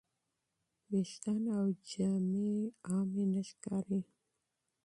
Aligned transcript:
ویښتان 0.89 1.43
او 1.57 1.65
جامې 1.89 2.53
عادي 2.89 3.23
نه 3.33 3.41
ښکاري. 3.49 4.01